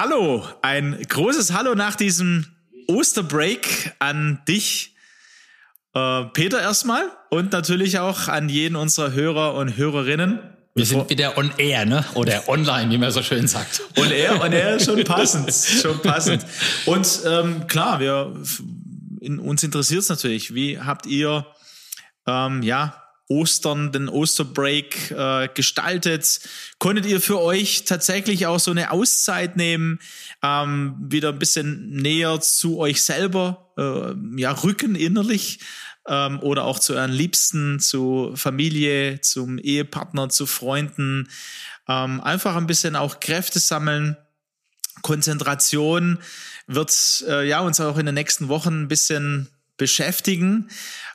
[0.00, 2.46] Hallo, ein großes Hallo nach diesem
[2.88, 4.94] Osterbreak an dich,
[5.92, 10.38] äh, Peter erstmal und natürlich auch an jeden unserer Hörer und Hörerinnen.
[10.74, 12.02] Wir sind wieder on air, ne?
[12.14, 13.82] Oder online, wie man so schön sagt.
[13.98, 16.46] On air, on air, schon passend, schon passend.
[16.86, 18.34] Und ähm, klar, wir
[19.20, 21.46] in, uns interessiert es natürlich, wie habt ihr
[22.26, 22.99] ähm, ja
[23.30, 26.40] Ostern, den Osterbreak äh, gestaltet?
[26.78, 30.00] Konntet ihr für euch tatsächlich auch so eine Auszeit nehmen,
[30.42, 35.60] ähm, wieder ein bisschen näher zu euch selber, äh, ja, rücken innerlich?
[36.08, 41.28] Ähm, oder auch zu euren Liebsten, zu Familie, zum Ehepartner, zu Freunden.
[41.88, 44.16] Ähm, einfach ein bisschen auch Kräfte sammeln.
[45.02, 46.18] Konzentration
[46.66, 50.68] wird äh, ja uns auch in den nächsten Wochen ein bisschen beschäftigen.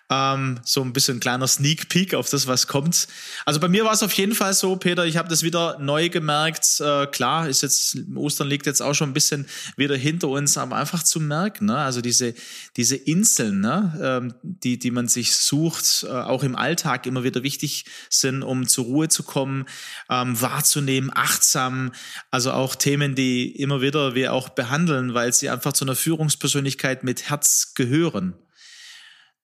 [0.08, 3.08] Ähm, so ein bisschen ein kleiner Sneak Peek auf das, was kommt.
[3.46, 6.10] Also bei mir war es auf jeden Fall so, Peter, ich habe das wieder neu
[6.10, 6.80] gemerkt.
[6.80, 9.48] Äh, klar, ist jetzt, Ostern liegt jetzt auch schon ein bisschen
[9.78, 11.78] wieder hinter uns, aber einfach zu merken, ne?
[11.78, 12.36] also diese,
[12.78, 14.00] diese Inseln, ne?
[14.02, 18.68] ähm, die, die man sich sucht, äh, auch im Alltag immer wieder wichtig sind, um
[18.68, 19.66] zur Ruhe zu kommen,
[20.10, 21.92] ähm, wahrzunehmen, achtsam,
[22.30, 27.04] also auch Themen, die immer wieder wir auch behandeln, weil sie einfach zu einer Führungspersönlichkeit
[27.04, 28.36] mit Herz gehören.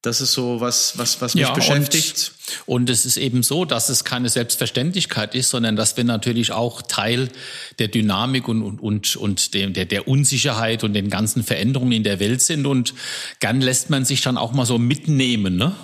[0.03, 2.31] Das ist so was, was, was mich ja, beschäftigt.
[2.66, 6.51] Und, und es ist eben so, dass es keine Selbstverständlichkeit ist, sondern dass wir natürlich
[6.53, 7.29] auch Teil
[7.78, 12.19] der Dynamik und, und, und, und der, der Unsicherheit und den ganzen Veränderungen in der
[12.19, 12.66] Welt sind.
[12.66, 12.95] Und
[13.40, 15.56] gern lässt man sich dann auch mal so mitnehmen.
[15.56, 15.75] Ne?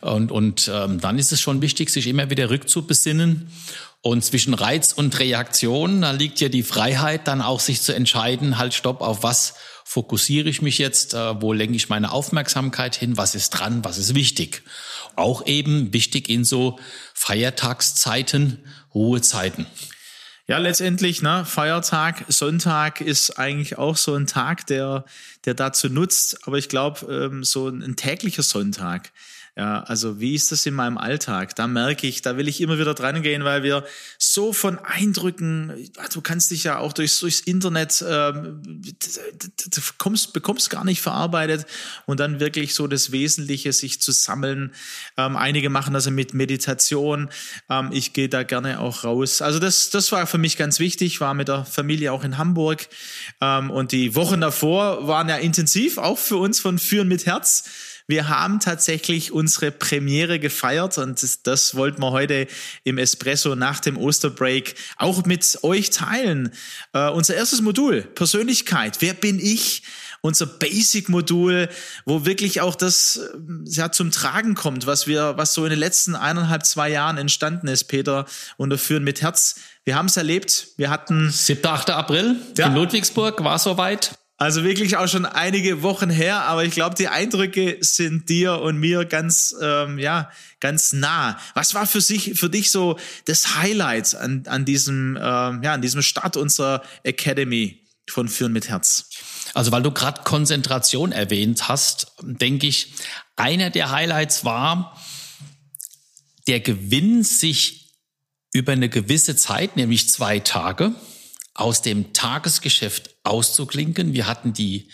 [0.00, 3.52] Und, und ähm, dann ist es schon wichtig, sich immer wieder rückzubesinnen.
[4.02, 8.58] Und zwischen Reiz und Reaktion, da liegt ja die Freiheit, dann auch sich zu entscheiden,
[8.58, 9.54] halt stopp, auf was
[9.84, 13.98] fokussiere ich mich jetzt, äh, wo lenke ich meine Aufmerksamkeit hin, was ist dran, was
[13.98, 14.62] ist wichtig.
[15.14, 16.78] Auch eben wichtig in so
[17.12, 19.66] Feiertagszeiten, Ruhezeiten.
[20.46, 25.04] Ja, letztendlich, ne, Feiertag, Sonntag ist eigentlich auch so ein Tag, der,
[25.44, 26.46] der dazu nutzt.
[26.46, 29.12] Aber ich glaube, ähm, so ein, ein täglicher Sonntag,
[29.56, 31.54] ja, also wie ist das in meinem Alltag?
[31.54, 33.84] Da merke ich, da will ich immer wieder dran gehen, weil wir
[34.18, 35.72] so von Eindrücken,
[36.12, 41.66] du kannst dich ja auch durchs, durchs Internet, ähm, du kommst, bekommst gar nicht verarbeitet
[42.04, 44.74] und dann wirklich so das Wesentliche sich zu sammeln.
[45.16, 47.30] Ähm, einige machen das mit Meditation.
[47.70, 49.40] Ähm, ich gehe da gerne auch raus.
[49.40, 52.88] Also das, das war für mich ganz wichtig, war mit der Familie auch in Hamburg
[53.40, 57.93] ähm, und die Wochen davor waren ja intensiv, auch für uns von Führen mit Herz.
[58.06, 62.46] Wir haben tatsächlich unsere Premiere gefeiert und das, das wollten wir heute
[62.84, 66.52] im Espresso nach dem Osterbreak auch mit euch teilen.
[66.94, 68.98] Uh, unser erstes Modul, Persönlichkeit.
[69.00, 69.82] Wer bin ich?
[70.24, 71.68] unser Basic-Modul,
[72.06, 75.78] wo wirklich auch das äh, ja, zum Tragen kommt, was wir, was so in den
[75.78, 78.24] letzten eineinhalb, zwei Jahren entstanden ist, Peter,
[78.56, 79.56] und Führen mit Herz.
[79.84, 80.68] Wir haben es erlebt.
[80.78, 81.66] Wir hatten 7.
[81.66, 81.90] 8.
[81.90, 82.68] April ja.
[82.68, 84.16] in Ludwigsburg war soweit.
[84.44, 88.76] Also wirklich auch schon einige Wochen her, aber ich glaube, die Eindrücke sind dir und
[88.76, 91.38] mir ganz, ähm, ja, ganz nah.
[91.54, 95.80] Was war für sich, für dich so das Highlight an, an diesem, ähm, ja, an
[95.80, 99.08] diesem Start unserer Academy von Führen mit Herz?
[99.54, 102.92] Also, weil du gerade Konzentration erwähnt hast, denke ich,
[103.36, 105.00] einer der Highlights war
[106.48, 107.94] der Gewinn, sich
[108.52, 110.94] über eine gewisse Zeit, nämlich zwei Tage,
[111.54, 114.12] aus dem Tagesgeschäft auszuklinken.
[114.12, 114.88] Wir hatten die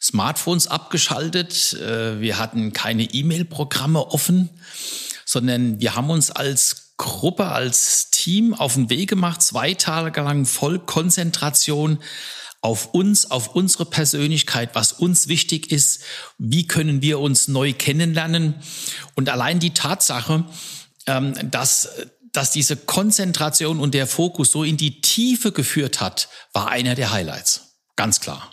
[0.00, 4.50] Smartphones abgeschaltet, äh, wir hatten keine E-Mail-Programme offen,
[5.24, 10.46] sondern wir haben uns als Gruppe, als Team auf den Weg gemacht, zwei Tage lang
[10.46, 11.98] voll Konzentration
[12.60, 16.02] auf uns, auf unsere Persönlichkeit, was uns wichtig ist,
[16.38, 18.54] wie können wir uns neu kennenlernen.
[19.16, 20.44] Und allein die Tatsache,
[21.06, 21.88] ähm, dass
[22.34, 27.12] dass diese Konzentration und der Fokus so in die Tiefe geführt hat, war einer der
[27.12, 27.78] Highlights.
[27.96, 28.50] Ganz klar.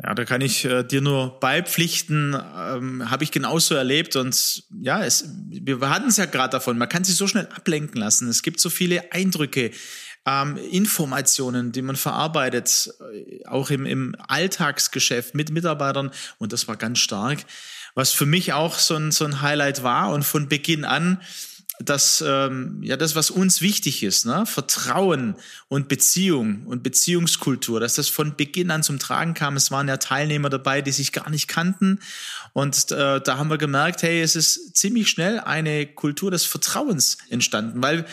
[0.00, 5.02] Ja, da kann ich äh, dir nur beipflichten, ähm, habe ich genauso erlebt und ja,
[5.02, 8.28] es, wir hatten es ja gerade davon, man kann sich so schnell ablenken lassen.
[8.28, 9.72] Es gibt so viele Eindrücke,
[10.24, 16.12] ähm, Informationen, die man verarbeitet, äh, auch im, im Alltagsgeschäft mit Mitarbeitern.
[16.38, 17.38] Und das war ganz stark.
[17.94, 21.20] Was für mich auch so ein, so ein Highlight war und von Beginn an
[21.80, 24.46] dass ähm, ja das, was uns wichtig ist, ne?
[24.46, 25.36] Vertrauen
[25.68, 29.56] und Beziehung und Beziehungskultur, dass das von Beginn an zum Tragen kam.
[29.56, 32.00] Es waren ja Teilnehmer dabei, die sich gar nicht kannten.
[32.52, 37.18] Und äh, da haben wir gemerkt, hey, es ist ziemlich schnell eine Kultur des Vertrauens
[37.30, 38.06] entstanden, weil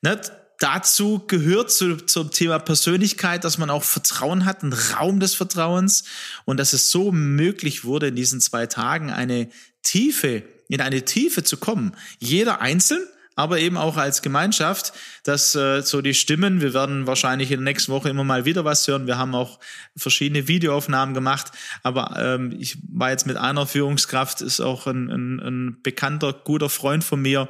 [0.00, 0.20] ne,
[0.60, 6.04] dazu gehört zu, zum Thema Persönlichkeit, dass man auch Vertrauen hat, einen Raum des Vertrauens
[6.44, 9.50] und dass es so möglich wurde, in diesen zwei Tagen eine
[9.82, 11.96] tiefe in eine Tiefe zu kommen.
[12.18, 13.06] Jeder einzeln,
[13.36, 14.92] aber eben auch als Gemeinschaft,
[15.24, 18.64] dass äh, so die Stimmen, wir werden wahrscheinlich in der nächsten Woche immer mal wieder
[18.64, 19.06] was hören.
[19.06, 19.58] Wir haben auch
[19.96, 25.40] verschiedene Videoaufnahmen gemacht, aber ähm, ich war jetzt mit einer Führungskraft, ist auch ein, ein,
[25.40, 27.48] ein bekannter, guter Freund von mir,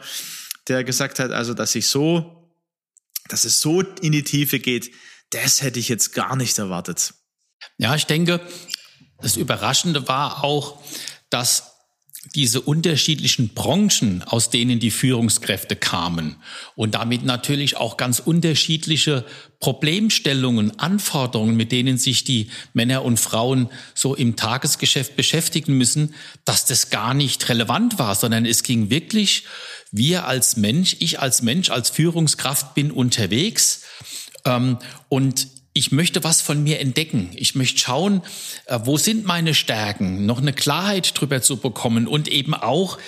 [0.69, 2.53] der gesagt hat, also dass ich so,
[3.29, 4.93] dass es so in die Tiefe geht,
[5.31, 7.15] das hätte ich jetzt gar nicht erwartet.
[7.79, 8.41] Ja, ich denke,
[9.21, 10.83] das Überraschende war auch,
[11.31, 11.71] dass
[12.35, 16.37] diese unterschiedlichen Branchen, aus denen die Führungskräfte kamen
[16.77, 19.25] und damit natürlich auch ganz unterschiedliche
[19.59, 26.15] Problemstellungen, Anforderungen, mit denen sich die Männer und Frauen so im Tagesgeschäft beschäftigen müssen,
[26.45, 29.45] dass das gar nicht relevant war, sondern es ging wirklich,
[29.91, 33.83] wir als Mensch, ich als Mensch, als Führungskraft bin unterwegs
[34.45, 34.79] ähm,
[35.09, 37.31] und ich möchte was von mir entdecken.
[37.35, 38.23] Ich möchte schauen,
[38.67, 42.99] äh, wo sind meine Stärken, noch eine Klarheit drüber zu bekommen und eben auch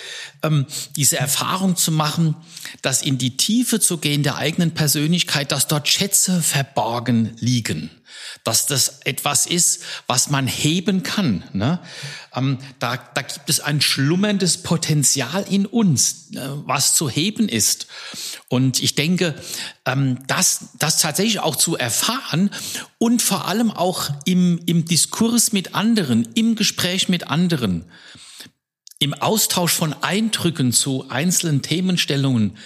[0.43, 0.65] ähm,
[0.95, 2.35] diese Erfahrung zu machen,
[2.81, 7.89] dass in die Tiefe zu gehen der eigenen Persönlichkeit, dass dort Schätze verborgen liegen
[8.43, 11.43] dass das etwas ist, was man heben kann.
[11.53, 11.79] Ne?
[12.35, 17.87] Ähm, da, da gibt es ein schlummerndes Potenzial in uns, äh, was zu heben ist.
[18.49, 19.35] Und ich denke,
[19.85, 22.49] ähm, das, das tatsächlich auch zu erfahren
[22.97, 27.85] und vor allem auch im, im Diskurs mit anderen, im Gespräch mit anderen,
[28.99, 32.57] im Austausch von Eindrücken zu einzelnen Themenstellungen,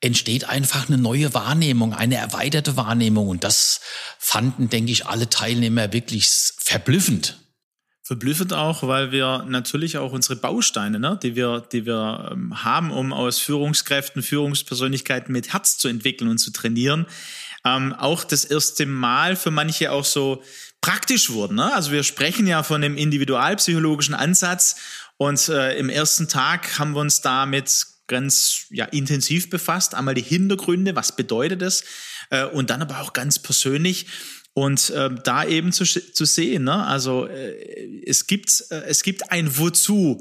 [0.00, 3.28] entsteht einfach eine neue Wahrnehmung, eine erweiterte Wahrnehmung.
[3.28, 3.80] Und das
[4.18, 6.28] fanden, denke ich, alle Teilnehmer wirklich
[6.58, 7.38] verblüffend.
[8.02, 12.90] Verblüffend auch, weil wir natürlich auch unsere Bausteine, ne, die wir, die wir ähm, haben,
[12.90, 17.06] um aus Führungskräften, Führungspersönlichkeiten mit Herz zu entwickeln und zu trainieren,
[17.66, 20.42] ähm, auch das erste Mal für manche auch so
[20.80, 21.56] praktisch wurden.
[21.56, 21.74] Ne?
[21.74, 24.76] Also wir sprechen ja von dem individualpsychologischen Ansatz
[25.18, 29.94] und äh, im ersten Tag haben wir uns damit ganz ja, intensiv befasst.
[29.94, 31.84] Einmal die Hintergründe, was bedeutet es?
[32.30, 34.06] Äh, und dann aber auch ganz persönlich.
[34.54, 36.84] Und äh, da eben zu, zu sehen, ne?
[36.84, 40.20] also äh, es gibt äh, es gibt ein Wozu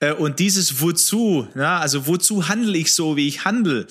[0.00, 3.86] äh, und dieses Wozu, ja, also wozu handle ich so, wie ich handle,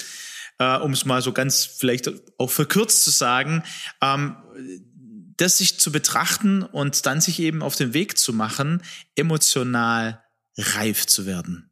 [0.60, 3.64] äh, um es mal so ganz vielleicht auch verkürzt zu sagen,
[4.02, 4.36] ähm,
[5.38, 8.82] das sich zu betrachten und dann sich eben auf den Weg zu machen,
[9.16, 10.24] emotional
[10.58, 11.72] reif zu werden.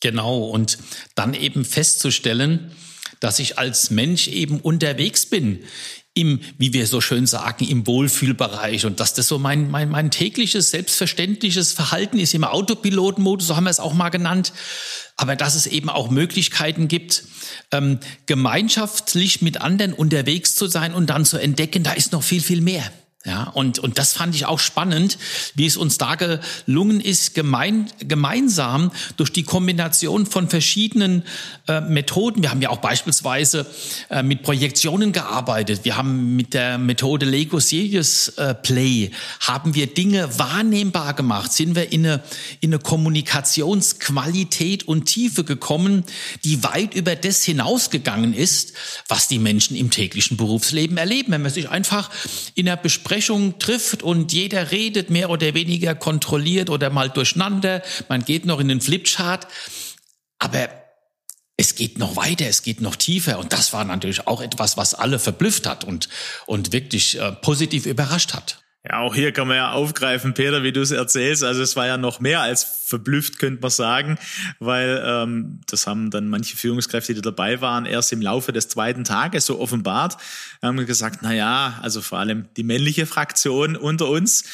[0.00, 0.78] Genau, und
[1.14, 2.72] dann eben festzustellen,
[3.20, 5.64] dass ich als Mensch eben unterwegs bin
[6.14, 10.10] im, wie wir so schön sagen, im Wohlfühlbereich und dass das so mein, mein, mein
[10.10, 14.52] tägliches, selbstverständliches Verhalten ist im Autopilotenmodus, so haben wir es auch mal genannt,
[15.16, 17.24] aber dass es eben auch Möglichkeiten gibt,
[17.70, 22.42] ähm, gemeinschaftlich mit anderen unterwegs zu sein und dann zu entdecken, da ist noch viel,
[22.42, 22.90] viel mehr.
[23.24, 25.18] Ja, und, und das fand ich auch spannend,
[25.56, 31.24] wie es uns da gelungen ist, gemein, gemeinsam durch die Kombination von verschiedenen
[31.66, 32.42] äh, Methoden.
[32.42, 33.66] Wir haben ja auch beispielsweise
[34.08, 35.80] äh, mit Projektionen gearbeitet.
[35.82, 41.52] Wir haben mit der Methode Lego Serious äh, Play haben wir Dinge wahrnehmbar gemacht.
[41.52, 42.22] Sind wir in eine,
[42.60, 46.04] in eine Kommunikationsqualität und Tiefe gekommen,
[46.44, 48.74] die weit über das hinausgegangen ist,
[49.08, 51.32] was die Menschen im täglichen Berufsleben erleben.
[51.32, 52.10] Wenn man sich einfach
[52.54, 57.82] in der Besprechung Besprechung trifft und jeder redet mehr oder weniger kontrolliert oder mal durcheinander.
[58.10, 59.46] Man geht noch in den Flipchart.
[60.38, 60.68] Aber
[61.56, 63.38] es geht noch weiter, es geht noch tiefer.
[63.38, 66.10] Und das war natürlich auch etwas, was alle verblüfft hat und,
[66.44, 68.62] und wirklich äh, positiv überrascht hat.
[68.88, 71.44] Ja, auch hier kann man ja aufgreifen, Peter, wie du es erzählst.
[71.44, 74.18] Also es war ja noch mehr als verblüfft, könnte man sagen,
[74.60, 79.04] weil ähm, das haben dann manche Führungskräfte, die dabei waren, erst im Laufe des zweiten
[79.04, 80.16] Tages so offenbart.
[80.62, 84.44] Haben gesagt, na ja, also vor allem die männliche Fraktion unter uns.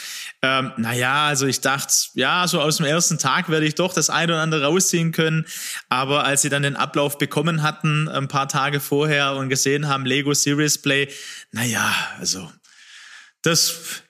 [0.42, 3.94] Ähm, na ja, also ich dachte, ja, so aus dem ersten Tag werde ich doch
[3.94, 5.46] das eine oder andere rausziehen können.
[5.90, 10.04] Aber als sie dann den Ablauf bekommen hatten, ein paar Tage vorher und gesehen haben,
[10.04, 11.08] Lego Series Play,
[11.52, 12.50] na ja, also
[13.42, 14.02] das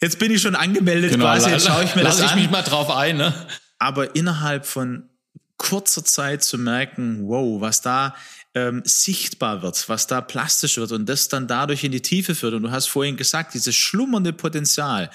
[0.00, 2.26] Jetzt bin ich schon angemeldet genau, quasi, jetzt schaue ich mir das an.
[2.26, 3.16] ich mich mal drauf ein.
[3.16, 3.34] Ne?
[3.78, 5.08] Aber innerhalb von
[5.56, 8.14] kurzer Zeit zu merken, wow, was da
[8.54, 12.54] ähm, sichtbar wird, was da plastisch wird und das dann dadurch in die Tiefe führt.
[12.54, 15.10] Und du hast vorhin gesagt, dieses schlummernde Potenzial.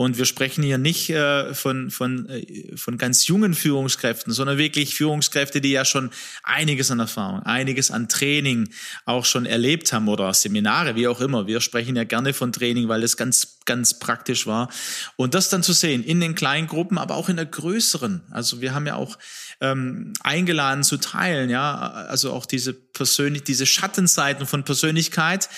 [0.00, 4.94] Und wir sprechen hier nicht äh, von, von, äh, von ganz jungen Führungskräften, sondern wirklich
[4.94, 6.10] Führungskräfte, die ja schon
[6.44, 8.68] einiges an Erfahrung, einiges an Training
[9.06, 11.48] auch schon erlebt haben oder Seminare, wie auch immer.
[11.48, 14.70] Wir sprechen ja gerne von Training, weil es ganz, ganz praktisch war.
[15.16, 18.22] Und das dann zu sehen in den kleinen Gruppen, aber auch in der größeren.
[18.30, 19.18] Also wir haben ja auch
[19.60, 25.48] ähm, eingeladen zu teilen, ja, also auch diese persönlich, diese Schattenseiten von Persönlichkeit.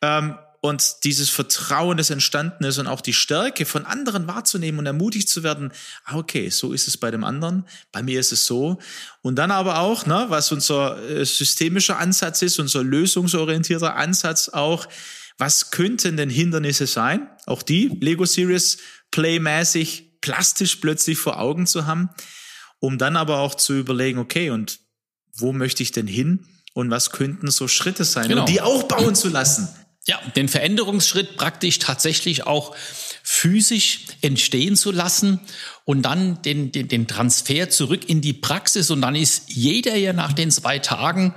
[0.00, 4.86] Ähm, und dieses Vertrauen, das entstanden ist und auch die Stärke von anderen wahrzunehmen und
[4.86, 5.72] ermutigt zu werden,
[6.04, 8.78] ah, okay, so ist es bei dem anderen, bei mir ist es so.
[9.22, 14.86] Und dann aber auch, ne, was unser äh, systemischer Ansatz ist, unser lösungsorientierter Ansatz auch,
[15.38, 17.30] was könnten denn Hindernisse sein?
[17.46, 18.76] Auch die Lego Series
[19.10, 22.10] playmäßig plastisch plötzlich vor Augen zu haben,
[22.78, 24.80] um dann aber auch zu überlegen, okay, und
[25.32, 26.46] wo möchte ich denn hin?
[26.74, 28.42] Und was könnten so Schritte sein, genau.
[28.42, 29.68] und die auch bauen zu lassen?
[30.06, 32.74] Ja, den Veränderungsschritt praktisch tatsächlich auch
[33.22, 35.40] physisch entstehen zu lassen
[35.84, 38.90] und dann den, den, den Transfer zurück in die Praxis.
[38.90, 41.34] Und dann ist jeder ja nach den zwei Tagen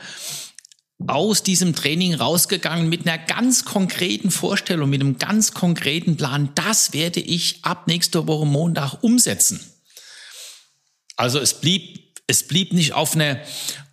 [1.07, 6.49] aus diesem Training rausgegangen mit einer ganz konkreten Vorstellung, mit einem ganz konkreten Plan.
[6.55, 9.59] Das werde ich ab nächster Woche Montag umsetzen.
[11.15, 13.39] Also es blieb, es blieb nicht auf einer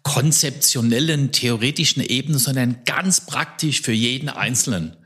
[0.03, 4.97] konzeptionellen, theoretischen Ebene, sondern ganz praktisch für jeden Einzelnen.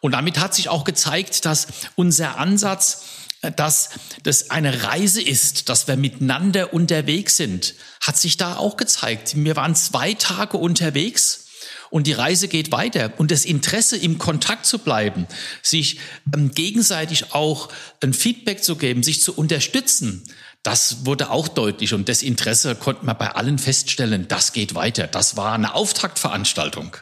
[0.00, 1.66] Und damit hat sich auch gezeigt, dass
[1.96, 3.04] unser Ansatz,
[3.42, 3.90] äh, dass
[4.22, 9.32] das eine Reise ist, dass wir miteinander unterwegs sind, hat sich da auch gezeigt.
[9.36, 11.46] Wir waren zwei Tage unterwegs
[11.90, 13.12] und die Reise geht weiter.
[13.18, 15.26] Und das Interesse, im Kontakt zu bleiben,
[15.62, 15.98] sich
[16.34, 17.68] ähm, gegenseitig auch
[18.02, 20.22] ein Feedback zu geben, sich zu unterstützen,
[20.66, 25.06] das wurde auch deutlich und das Interesse konnte man bei allen feststellen, das geht weiter.
[25.06, 26.96] Das war eine Auftaktveranstaltung.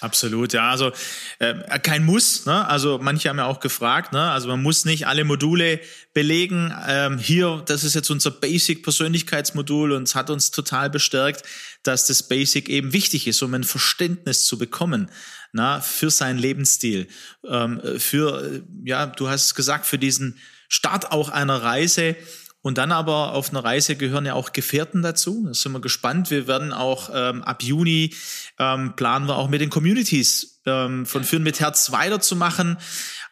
[0.00, 0.70] Absolut, ja.
[0.70, 0.90] Also
[1.38, 2.46] äh, kein Muss.
[2.46, 2.66] Ne?
[2.66, 4.12] Also manche haben ja auch gefragt.
[4.12, 4.30] Ne?
[4.30, 5.78] Also man muss nicht alle Module
[6.14, 6.74] belegen.
[6.88, 11.44] Ähm, hier, das ist jetzt unser Basic Persönlichkeitsmodul und es hat uns total bestärkt,
[11.82, 15.08] dass das Basic eben wichtig ist, um ein Verständnis zu bekommen
[15.52, 17.06] na, für seinen Lebensstil,
[17.46, 20.38] ähm, für äh, ja, du hast es gesagt, für diesen
[20.68, 22.16] Start auch einer Reise
[22.62, 25.44] und dann aber auf einer Reise gehören ja auch Gefährten dazu.
[25.46, 26.30] Da sind wir gespannt.
[26.30, 28.14] Wir werden auch ähm, ab Juni
[28.58, 32.78] ähm, planen wir auch mit den Communities ähm, von Führen mit Herz weiterzumachen.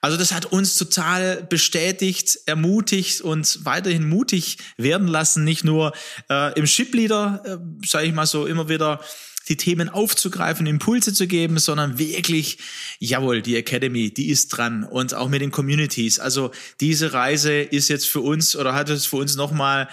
[0.01, 5.93] Also das hat uns total bestätigt, ermutigt und weiterhin mutig werden lassen, nicht nur
[6.29, 9.01] äh, im Shipleader, äh, sage ich mal so, immer wieder
[9.51, 12.59] die Themen aufzugreifen, Impulse zu geben, sondern wirklich,
[13.01, 16.19] jawohl, die Academy, die ist dran und auch mit den Communities.
[16.21, 19.89] Also diese Reise ist jetzt für uns oder hat es für uns nochmal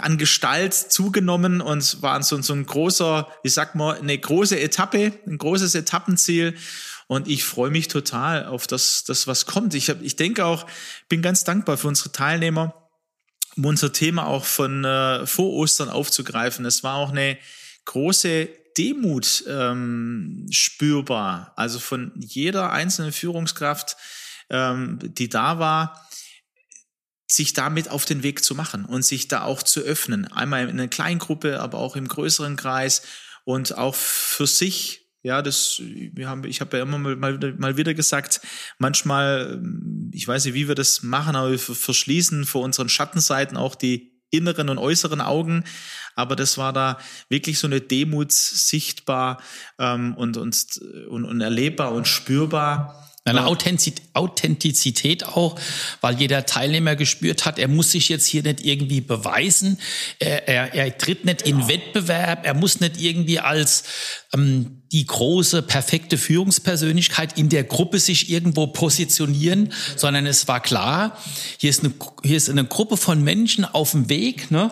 [0.00, 5.12] an Gestalt zugenommen und war so, so ein großer, wie sagt man, eine große Etappe,
[5.26, 6.56] ein großes Etappenziel.
[7.06, 9.74] Und ich freue mich total auf das, das was kommt.
[9.74, 10.66] Ich, hab, ich denke auch,
[11.08, 12.90] bin ganz dankbar für unsere Teilnehmer,
[13.56, 16.64] um unser Thema auch von äh, vor Ostern aufzugreifen.
[16.64, 17.38] Es war auch eine
[17.84, 18.48] große
[18.78, 21.52] Demut ähm, spürbar.
[21.56, 23.96] Also von jeder einzelnen Führungskraft,
[24.50, 26.08] ähm, die da war,
[27.26, 30.30] sich damit auf den Weg zu machen und sich da auch zu öffnen.
[30.30, 33.02] Einmal in einer kleinen Gruppe, aber auch im größeren Kreis
[33.44, 37.94] und auch für sich ja, das, wir haben, ich habe ja immer mal, mal wieder
[37.94, 38.40] gesagt,
[38.78, 39.62] manchmal,
[40.10, 44.11] ich weiß nicht, wie wir das machen, aber wir verschließen vor unseren Schattenseiten auch die
[44.32, 45.64] inneren und äußeren Augen.
[46.14, 46.98] Aber das war da
[47.28, 49.40] wirklich so eine Demut sichtbar
[49.78, 52.98] ähm, und, und, und, und erlebbar und spürbar.
[53.24, 55.56] Eine Authentizität auch,
[56.00, 59.78] weil jeder Teilnehmer gespürt hat, er muss sich jetzt hier nicht irgendwie beweisen,
[60.18, 61.60] er, er, er tritt nicht genau.
[61.60, 63.84] in Wettbewerb, er muss nicht irgendwie als
[64.34, 71.16] ähm, die große, perfekte Führungspersönlichkeit in der Gruppe sich irgendwo positionieren, sondern es war klar,
[71.56, 74.70] hier ist eine, hier ist eine Gruppe von Menschen auf dem Weg, ne,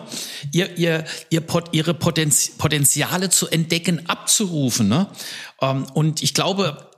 [0.51, 4.87] ihr, ihr, ihr, ihre Potenziale zu entdecken, abzurufen.
[4.87, 5.07] Ne?
[5.59, 6.90] Ähm, und ich glaube,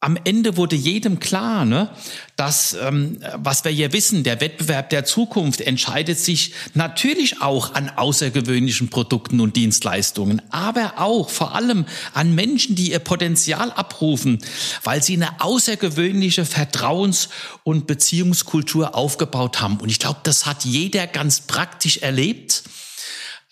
[0.00, 1.90] am Ende wurde jedem klar, ne,
[2.36, 7.90] dass, ähm, was wir hier wissen, der Wettbewerb der Zukunft entscheidet sich natürlich auch an
[7.90, 14.38] außergewöhnlichen Produkten und Dienstleistungen, aber auch vor allem an Menschen, die ihr Potenzial abrufen,
[14.84, 17.28] weil sie eine außergewöhnliche Vertrauens-
[17.64, 19.78] und Beziehungskultur aufgebaut haben.
[19.78, 22.62] Und ich glaube, das hat jeder ganz praktisch erlebt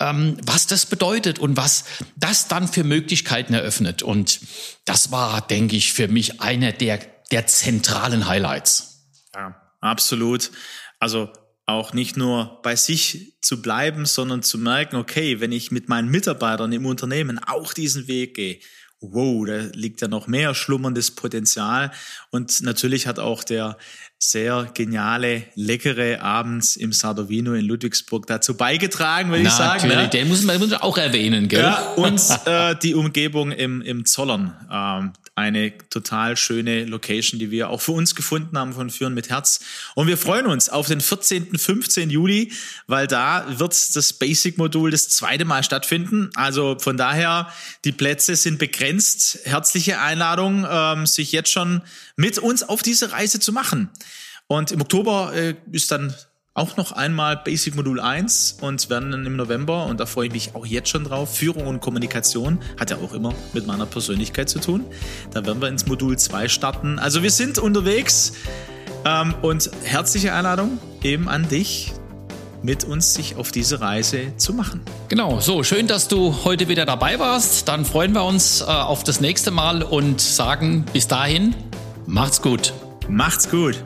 [0.00, 1.84] ähm, was das bedeutet und was
[2.16, 4.02] das dann für Möglichkeiten eröffnet.
[4.02, 4.40] Und
[4.84, 6.98] das war, denke ich, für mich einer der,
[7.30, 9.08] der zentralen Highlights.
[9.34, 10.50] Ja, absolut.
[10.98, 11.30] Also
[11.66, 16.08] auch nicht nur bei sich zu bleiben, sondern zu merken, okay, wenn ich mit meinen
[16.08, 18.60] Mitarbeitern im Unternehmen auch diesen Weg gehe,
[19.00, 21.92] wow, da liegt ja noch mehr schlummerndes Potenzial.
[22.30, 23.76] Und natürlich hat auch der
[24.18, 29.88] sehr geniale, leckere abends im Sardovino in Ludwigsburg dazu beigetragen, würde ich sagen.
[29.88, 30.06] Natürlich, ja?
[30.06, 31.60] den muss man, muss man auch erwähnen, gell?
[31.60, 34.54] Ja, und äh, die Umgebung im, im Zollern.
[34.70, 39.28] Ähm, eine total schöne Location, die wir auch für uns gefunden haben von Führen mit
[39.28, 39.60] Herz.
[39.94, 41.58] Und wir freuen uns auf den 14.
[41.58, 42.08] 15.
[42.08, 42.52] Juli,
[42.86, 46.30] weil da wird das Basic-Modul das zweite Mal stattfinden.
[46.34, 47.52] Also von daher,
[47.84, 49.40] die Plätze sind begrenzt.
[49.44, 51.82] Herzliche Einladung, ähm, sich jetzt schon
[52.16, 53.90] mit uns auf diese Reise zu machen.
[54.46, 56.14] Und im Oktober äh, ist dann
[56.56, 60.32] auch noch einmal Basic Modul 1 und werden dann im November, und da freue ich
[60.32, 64.48] mich auch jetzt schon drauf, Führung und Kommunikation, hat ja auch immer mit meiner Persönlichkeit
[64.48, 64.84] zu tun.
[65.32, 66.98] Da werden wir ins Modul 2 starten.
[66.98, 68.32] Also wir sind unterwegs
[69.04, 71.92] ähm, und herzliche Einladung eben an dich,
[72.62, 74.80] mit uns sich auf diese Reise zu machen.
[75.08, 77.68] Genau, so schön, dass du heute wieder dabei warst.
[77.68, 81.54] Dann freuen wir uns äh, auf das nächste Mal und sagen bis dahin,
[82.06, 82.72] macht's gut.
[83.08, 83.84] Macht's gut.